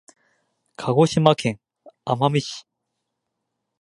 [0.77, 1.59] 鹿児島県
[2.07, 2.65] 奄美市